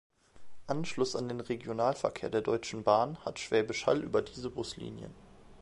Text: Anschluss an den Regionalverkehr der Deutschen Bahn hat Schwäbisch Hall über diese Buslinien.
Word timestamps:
Anschluss 0.65 1.15
an 1.15 1.27
den 1.29 1.41
Regionalverkehr 1.41 2.31
der 2.31 2.41
Deutschen 2.41 2.81
Bahn 2.83 3.23
hat 3.23 3.37
Schwäbisch 3.37 3.85
Hall 3.85 4.01
über 4.01 4.23
diese 4.23 4.49
Buslinien. 4.49 5.13